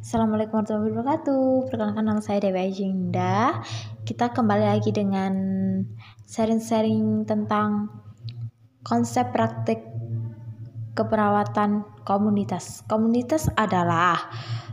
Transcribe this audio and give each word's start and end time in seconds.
Assalamualaikum 0.00 0.64
warahmatullahi 0.64 0.96
wabarakatuh. 0.96 1.44
Perkenalkan 1.68 2.04
nama 2.08 2.24
saya 2.24 2.40
Dewi 2.40 2.72
Ajinda. 2.72 3.60
Kita 4.08 4.32
kembali 4.32 4.64
lagi 4.72 4.96
dengan 4.96 5.36
sharing-sharing 6.24 7.28
tentang 7.28 7.92
konsep 8.80 9.28
praktik 9.28 9.84
keperawatan 10.96 11.84
komunitas. 12.08 12.80
Komunitas 12.88 13.52
adalah 13.60 14.16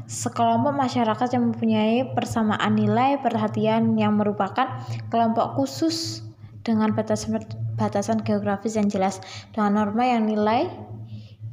sekelompok 0.08 0.72
masyarakat 0.72 1.28
yang 1.36 1.52
mempunyai 1.52 2.08
persamaan 2.16 2.80
nilai 2.80 3.20
perhatian 3.20 4.00
yang 4.00 4.16
merupakan 4.16 4.80
kelompok 5.12 5.60
khusus 5.60 6.24
dengan 6.64 6.96
batasan 6.96 7.44
batasan 7.76 8.24
geografis 8.24 8.80
yang 8.80 8.88
jelas 8.88 9.20
dengan 9.52 9.76
norma 9.76 10.08
yang 10.08 10.24
nilai 10.24 10.72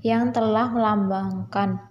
yang 0.06 0.30
telah 0.30 0.70
melambangkan 0.70 1.82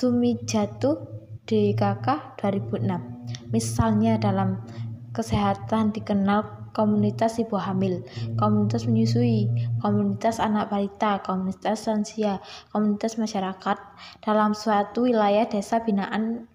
Sumijatu 0.00 0.96
DKK 1.44 2.32
2006. 2.40 3.52
Misalnya 3.52 4.16
dalam 4.16 4.64
kesehatan 5.12 5.92
dikenal 5.92 6.72
komunitas 6.72 7.36
ibu 7.36 7.60
hamil, 7.60 8.00
komunitas 8.40 8.88
menyusui, 8.88 9.52
komunitas 9.84 10.40
anak 10.40 10.72
balita, 10.72 11.20
komunitas 11.20 11.84
lansia, 11.84 12.40
komunitas 12.72 13.20
masyarakat 13.20 13.76
dalam 14.24 14.56
suatu 14.56 15.04
wilayah 15.04 15.44
desa 15.44 15.84
binaan 15.84 16.48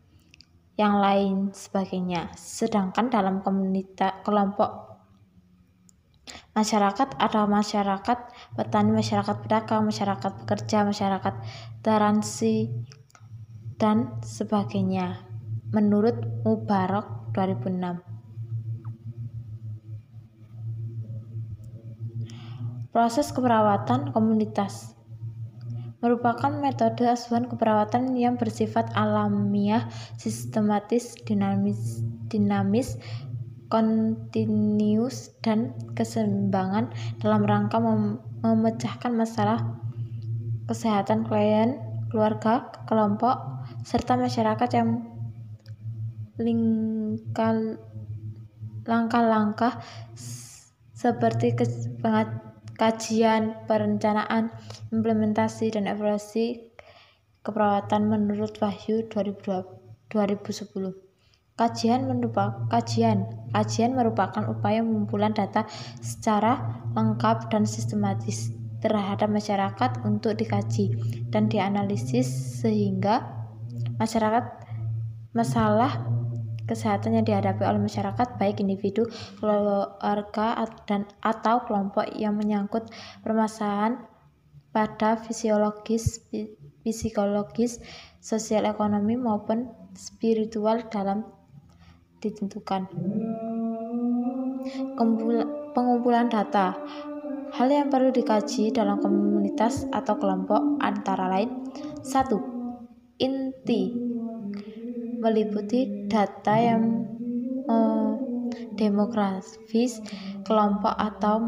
yang 0.73 0.97
lain 0.97 1.53
sebagainya. 1.53 2.33
Sedangkan 2.33 3.13
dalam 3.13 3.45
komunitas 3.45 4.25
kelompok 4.25 4.97
masyarakat 6.57 7.21
ada 7.21 7.45
masyarakat 7.45 8.17
petani, 8.57 8.89
masyarakat 8.89 9.35
pedagang, 9.37 9.85
masyarakat 9.85 10.31
pekerja, 10.41 10.81
masyarakat 10.81 11.33
taransi, 11.85 12.73
dan 13.85 14.09
sebagainya 14.25 15.21
menurut 15.69 16.17
Mubarak 16.41 17.05
2006. 17.37 18.01
Proses 22.89 23.29
keperawatan 23.29 24.09
komunitas 24.09 24.97
merupakan 26.01 26.49
metode 26.49 27.05
asuhan 27.05 27.45
keperawatan 27.45 28.17
yang 28.17 28.41
bersifat 28.41 28.89
alamiah, 28.97 29.85
sistematis, 30.17 31.13
dinamis, 31.21 32.01
dinamis, 32.25 32.97
kontinius, 33.69 35.29
dan 35.45 35.77
keseimbangan 35.93 36.89
dalam 37.21 37.45
rangka 37.45 37.77
mem 37.77 38.17
memecahkan 38.41 39.13
masalah 39.13 39.61
kesehatan 40.65 41.25
klien, 41.29 41.94
keluarga, 42.15 42.71
kelompok, 42.87 43.67
serta 43.83 44.15
masyarakat 44.15 44.69
yang 44.71 45.03
langkah-langkah 48.87 49.83
seperti 50.95 51.59
kajian, 52.79 53.67
perencanaan, 53.67 54.47
implementasi, 54.95 55.75
dan 55.75 55.91
evaluasi 55.91 56.71
keperawatan 57.43 58.07
menurut 58.07 58.55
Wahyu 58.63 59.11
2010. 59.11 60.07
Kajian 61.59 62.07
merupakan 62.07 62.67
kajian. 62.71 63.27
Kajian 63.51 63.91
merupakan 63.91 64.43
upaya 64.47 64.79
pengumpulan 64.79 65.35
data 65.35 65.67
secara 65.99 66.79
lengkap 66.95 67.51
dan 67.51 67.67
sistematis 67.67 68.55
terhadap 68.85 69.33
masyarakat 69.33 70.05
untuk 70.05 70.37
dikaji 70.37 70.93
dan 71.33 71.49
dianalisis 71.49 72.61
sehingga 72.61 73.25
masyarakat 73.97 74.45
masalah 75.33 76.05
kesehatan 76.69 77.17
yang 77.17 77.25
dihadapi 77.25 77.65
oleh 77.65 77.81
masyarakat 77.81 78.37
baik 78.37 78.61
individu, 78.61 79.09
keluarga 79.41 80.61
dan 80.85 81.09
atau 81.25 81.65
kelompok 81.65 82.05
yang 82.13 82.37
menyangkut 82.37 82.85
permasalahan 83.25 84.05
pada 84.69 85.17
fisiologis, 85.17 86.21
psikologis, 86.85 87.81
sosial 88.21 88.69
ekonomi 88.69 89.17
maupun 89.17 89.65
spiritual 89.97 90.85
dalam 90.93 91.25
ditentukan. 92.21 92.89
Pengumpulan 95.73 96.27
data 96.29 96.73
Hal 97.55 97.71
yang 97.71 97.87
perlu 97.87 98.11
dikaji 98.11 98.75
dalam 98.75 98.99
komunitas 98.99 99.87
atau 99.87 100.19
kelompok 100.19 100.75
antara 100.83 101.31
lain 101.31 101.63
satu 102.03 102.35
inti 103.15 103.95
meliputi 105.23 106.11
data 106.11 106.51
yang 106.59 106.83
eh, 107.63 108.11
demografis 108.75 110.03
kelompok 110.43 110.99
atau 110.99 111.39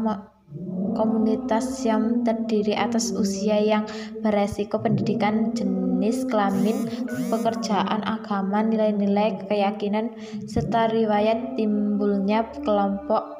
komunitas 0.96 1.84
yang 1.84 2.24
terdiri 2.24 2.72
atas 2.72 3.12
usia 3.12 3.60
yang 3.60 3.84
beresiko 4.24 4.80
pendidikan 4.80 5.52
jenis 5.52 6.24
kelamin 6.24 6.88
pekerjaan 7.28 8.00
agama 8.08 8.64
nilai-nilai 8.64 9.44
keyakinan 9.44 10.16
serta 10.48 10.88
riwayat 10.88 11.60
timbulnya 11.60 12.48
kelompok 12.64 13.36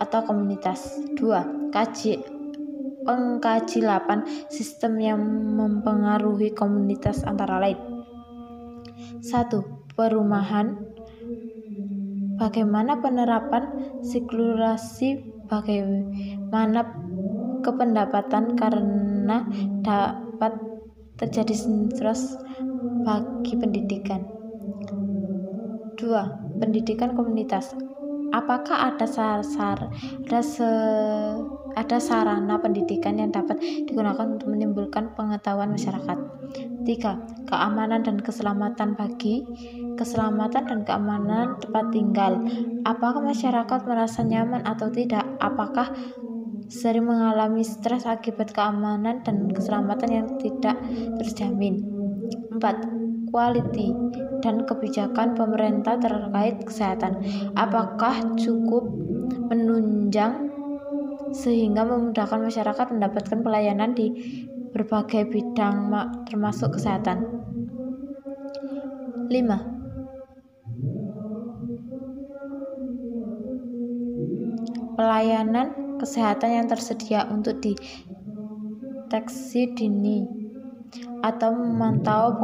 atau 0.00 0.20
komunitas 0.24 0.96
2. 1.20 1.65
Kaji 1.76 2.16
pengkaji 3.04 3.84
8 3.84 4.48
sistem 4.48 4.96
yang 4.96 5.20
mempengaruhi 5.60 6.56
komunitas 6.56 7.20
antara 7.20 7.60
lain. 7.60 7.76
1. 9.20 9.92
Perumahan 9.92 10.72
Bagaimana 12.40 12.96
penerapan 13.04 13.92
sirkulasi 14.00 15.20
bagaimana 15.52 16.96
kependapatan 17.60 18.56
karena 18.56 19.44
dapat 19.84 20.56
terjadi 21.20 21.52
stres 21.52 22.40
bagi 23.04 23.52
pendidikan. 23.52 24.24
2. 26.00 26.56
Pendidikan 26.56 27.12
komunitas 27.12 27.76
apakah 28.36 28.92
ada 28.92 29.06
sar, 29.08 29.40
ada 29.40 30.40
se, 30.44 30.68
ada 31.76 32.00
sarana 32.00 32.56
pendidikan 32.56 33.20
yang 33.20 33.28
dapat 33.28 33.60
digunakan 33.60 34.24
untuk 34.24 34.48
menimbulkan 34.48 35.12
pengetahuan 35.12 35.76
masyarakat. 35.76 36.18
3. 36.88 37.46
Keamanan 37.52 38.00
dan 38.00 38.16
keselamatan 38.24 38.96
bagi 38.96 39.44
keselamatan 40.00 40.64
dan 40.64 40.80
keamanan 40.88 41.60
tempat 41.60 41.92
tinggal. 41.92 42.40
Apakah 42.88 43.20
masyarakat 43.20 43.80
merasa 43.84 44.24
nyaman 44.24 44.64
atau 44.64 44.88
tidak? 44.88 45.22
Apakah 45.36 45.92
sering 46.72 47.06
mengalami 47.06 47.60
stres 47.60 48.08
akibat 48.08 48.56
keamanan 48.56 49.20
dan 49.20 49.52
keselamatan 49.52 50.10
yang 50.10 50.28
tidak 50.40 50.80
terjamin? 51.20 51.84
4 52.56 53.28
quality 53.28 53.92
dan 54.40 54.64
kebijakan 54.64 55.36
pemerintah 55.36 56.00
terkait 56.00 56.56
kesehatan. 56.64 57.20
Apakah 57.52 58.32
cukup 58.38 58.86
menunjang 59.50 60.45
sehingga 61.32 61.84
memudahkan 61.86 62.42
masyarakat 62.42 62.90
mendapatkan 62.92 63.42
pelayanan 63.42 63.94
di 63.94 64.10
berbagai 64.70 65.24
bidang 65.32 65.90
termasuk 66.28 66.72
kesehatan. 66.76 67.24
5. 69.26 69.58
Pelayanan 74.96 75.68
kesehatan 75.96 76.50
yang 76.62 76.68
tersedia 76.68 77.24
untuk 77.32 77.56
deteksi 77.60 79.66
dini 79.74 80.26
atau 81.24 81.52
memantau 81.56 82.36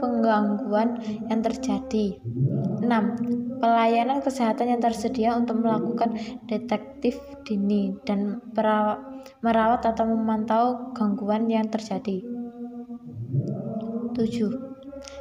penggangguan 0.00 1.00
yang 1.28 1.40
terjadi. 1.40 2.20
6. 2.82 3.56
Pelayanan 3.56 4.20
kesehatan 4.20 4.76
yang 4.76 4.80
tersedia 4.84 5.32
untuk 5.32 5.64
melakukan 5.64 6.16
detektif 6.44 7.16
dini 7.48 7.96
dan 8.04 8.44
merawat 9.40 9.82
atau 9.82 10.04
memantau 10.04 10.92
gangguan 10.92 11.48
yang 11.48 11.66
terjadi. 11.72 12.20
7. 14.16 14.76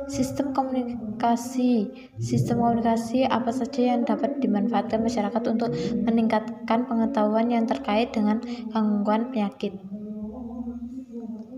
Sistem 0.08 0.56
komunikasi. 0.56 1.90
Sistem 2.20 2.64
komunikasi 2.64 3.28
apa 3.28 3.52
saja 3.52 3.96
yang 3.96 4.08
dapat 4.08 4.40
dimanfaatkan 4.40 5.04
masyarakat 5.04 5.44
untuk 5.52 5.72
meningkatkan 6.04 6.88
pengetahuan 6.88 7.52
yang 7.52 7.68
terkait 7.68 8.12
dengan 8.16 8.40
gangguan 8.72 9.32
penyakit. 9.32 9.76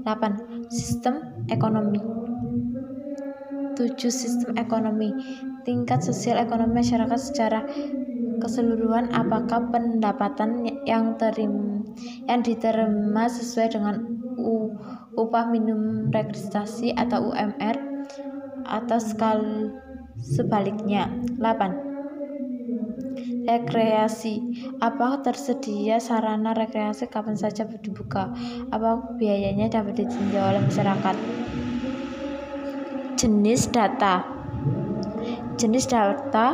8. 0.06 0.72
Sistem 0.72 1.46
ekonomi. 1.52 2.27
7. 3.78 3.94
Sistem 4.10 4.58
ekonomi 4.58 5.14
tingkat 5.62 6.02
sosial 6.02 6.42
ekonomi 6.42 6.82
masyarakat 6.82 7.22
secara 7.22 7.62
keseluruhan 8.42 9.14
apakah 9.14 9.70
pendapatan 9.70 10.66
yang 10.90 11.14
terim 11.22 11.86
yang 12.26 12.42
diterima 12.42 13.30
sesuai 13.30 13.78
dengan 13.78 14.02
upah 15.14 15.46
minimum 15.54 16.10
registrasi 16.10 16.98
atau 16.98 17.30
UMR 17.30 17.78
atau 18.66 18.98
sekal 18.98 19.38
sebaliknya. 20.22 21.10
8. 21.38 23.46
Rekreasi. 23.48 24.42
Apakah 24.82 25.22
tersedia 25.22 26.02
sarana 26.02 26.58
rekreasi 26.58 27.08
kapan 27.08 27.38
saja 27.38 27.64
dibuka? 27.64 28.34
Apakah 28.74 29.16
biayanya 29.22 29.70
dapat 29.70 30.04
ditinjau 30.04 30.42
oleh 30.42 30.62
masyarakat? 30.66 31.16
Jenis 33.18 33.74
data. 33.74 34.22
Jenis 35.58 35.90
data 35.90 36.54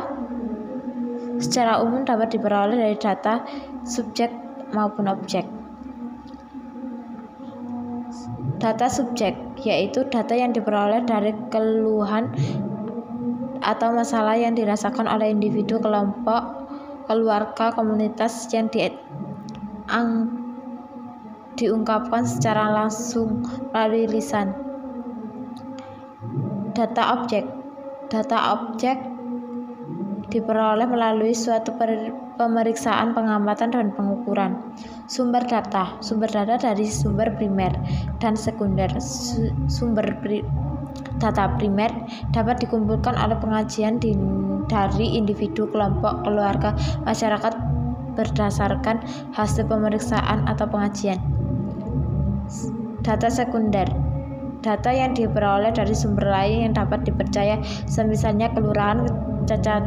secara 1.36 1.84
umum 1.84 2.08
dapat 2.08 2.32
diperoleh 2.32 2.80
dari 2.80 2.96
data 2.96 3.44
subjek 3.84 4.32
maupun 4.72 5.04
objek. 5.12 5.44
Data 8.56 8.88
subjek 8.88 9.36
yaitu 9.60 10.08
data 10.08 10.32
yang 10.32 10.56
diperoleh 10.56 11.04
dari 11.04 11.36
keluhan 11.52 12.32
atau 13.60 13.92
masalah 13.92 14.32
yang 14.40 14.56
dirasakan 14.56 15.04
oleh 15.04 15.36
individu, 15.36 15.76
kelompok, 15.84 16.64
keluarga, 17.04 17.76
komunitas 17.76 18.48
yang 18.56 18.72
di, 18.72 18.88
diungkapkan 21.60 22.24
secara 22.24 22.72
langsung 22.72 23.44
melalui 23.68 24.08
lisan. 24.08 24.63
Data 26.84 27.16
objek. 27.16 27.48
Data 28.12 28.52
objek 28.52 29.00
diperoleh 30.28 30.84
melalui 30.84 31.32
suatu 31.32 31.72
pemeriksaan, 32.36 33.16
pengamatan, 33.16 33.72
dan 33.72 33.88
pengukuran. 33.96 34.60
Sumber 35.08 35.40
data, 35.48 35.96
sumber 36.04 36.28
data 36.28 36.60
dari 36.60 36.84
sumber 36.84 37.32
primer 37.40 37.72
dan 38.20 38.36
sekunder. 38.36 38.92
Sumber 39.64 40.12
pri, 40.20 40.44
data 41.16 41.56
primer 41.56 41.88
dapat 42.36 42.60
dikumpulkan 42.60 43.16
oleh 43.16 43.40
pengajian 43.40 43.96
di, 43.96 44.12
dari 44.68 45.16
individu, 45.16 45.64
kelompok, 45.72 46.20
keluarga, 46.20 46.76
masyarakat 47.08 47.56
berdasarkan 48.12 49.00
hasil 49.32 49.64
pemeriksaan 49.64 50.44
atau 50.44 50.68
pengajian. 50.68 51.16
Data 53.00 53.32
sekunder 53.32 54.03
data 54.64 54.88
yang 54.88 55.12
diperoleh 55.12 55.76
dari 55.76 55.92
sumber 55.92 56.24
lain 56.24 56.72
yang 56.72 56.72
dapat 56.72 57.04
dipercaya, 57.04 57.60
semisalnya 57.84 58.48
kelurahan, 58.56 59.04
cacat 59.44 59.84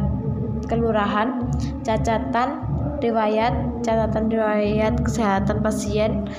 kelurahan, 0.70 1.50
cacatan 1.82 2.62
riwayat, 3.02 3.82
catatan 3.82 4.30
riwayat 4.30 4.94
kesehatan 5.02 5.58
pasien. 5.58 6.30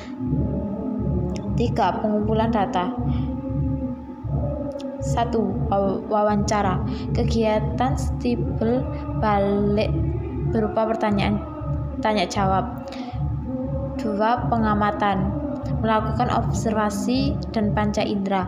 3. 1.59 1.75
Pengumpulan 1.75 2.55
data. 2.55 2.95
1. 5.03 6.07
Wawancara. 6.07 6.79
Kegiatan 7.11 7.99
stipel 7.99 8.79
balik 9.19 9.91
berupa 10.55 10.87
pertanyaan 10.87 11.43
tanya 11.99 12.23
jawab. 12.23 12.87
2. 13.99 14.47
Pengamatan. 14.47 15.48
Melakukan 15.79 16.29
observasi 16.31 17.39
dan 17.55 17.71
panca 17.71 18.03
indera. 18.03 18.45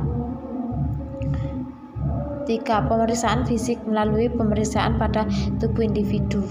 3. 2.44 2.90
Pemeriksaan 2.90 3.48
fisik 3.48 3.80
melalui 3.88 4.28
pemeriksaan 4.28 5.00
pada 5.00 5.24
tubuh 5.62 5.88
individu. 5.88 6.44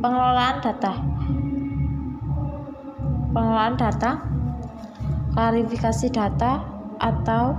Pengelolaan 0.00 0.64
data. 0.64 0.92
Pengelolaan 3.36 3.76
data, 3.76 4.10
klarifikasi 5.36 6.08
data 6.08 6.64
atau 6.96 7.52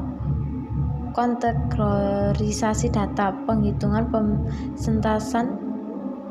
kontegorisasi 1.14 2.90
data, 2.90 3.34
penghitungan 3.46 4.10
persentasan 4.10 5.58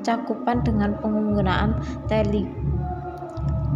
cakupan 0.03 0.63
dengan 0.63 0.95
penggunaan 1.03 1.79
teli, 2.07 2.47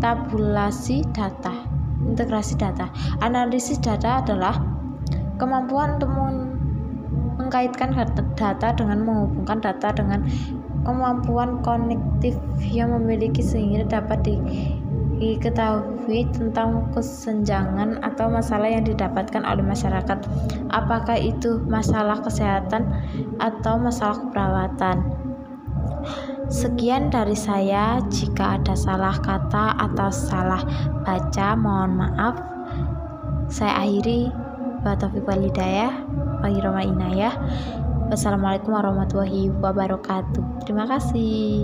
tabulasi 0.00 1.00
data, 1.16 1.57
integrasi 2.06 2.54
data. 2.58 2.90
Analisis 3.24 3.80
data 3.82 4.22
adalah 4.22 4.60
kemampuan 5.38 5.98
untuk 5.98 6.10
mengkaitkan 7.38 7.94
data 8.34 8.68
dengan 8.74 9.06
menghubungkan 9.06 9.58
data 9.62 9.88
dengan 9.94 10.26
kemampuan 10.82 11.62
kognitif 11.62 12.36
yang 12.60 12.94
memiliki 12.94 13.42
sehingga 13.42 13.86
dapat 13.88 14.24
diketahui 15.18 16.30
tentang 16.30 16.86
kesenjangan 16.94 17.98
atau 18.06 18.30
masalah 18.30 18.70
yang 18.70 18.86
didapatkan 18.86 19.42
oleh 19.42 19.64
masyarakat, 19.66 20.18
apakah 20.70 21.18
itu 21.18 21.58
masalah 21.66 22.22
kesehatan 22.22 22.86
atau 23.42 23.76
masalah 23.78 24.16
keperawatan. 24.22 24.96
Sekian 26.48 27.12
dari 27.12 27.36
saya. 27.36 28.00
Jika 28.08 28.56
ada 28.56 28.72
salah 28.72 29.16
kata 29.20 29.76
atau 29.76 30.08
salah 30.08 30.64
baca, 31.04 31.52
mohon 31.52 32.00
maaf. 32.00 32.40
Saya 33.52 33.84
akhiri. 33.84 34.32
Wa 34.80 34.96
taufiq 34.96 35.28
walhidayah. 35.28 35.92
Roma 36.40 36.80
Inayah. 36.80 37.34
Wassalamualaikum 38.08 38.72
warahmatullahi 38.72 39.52
wabarakatuh. 39.60 40.64
Terima 40.64 40.88
kasih. 40.88 41.56